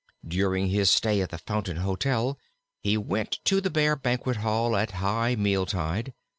During 0.27 0.69
his 0.69 0.89
stay 0.89 1.21
at 1.21 1.29
the 1.29 1.37
Fountain 1.37 1.77
Hotel, 1.77 2.39
he 2.79 2.97
went 2.97 3.37
to 3.43 3.61
the 3.61 3.69
Bear 3.69 3.95
Banquet 3.95 4.37
Hall 4.37 4.75
at 4.75 4.93
high 4.97 5.35
meal 5.35 5.67
tide. 5.67 6.15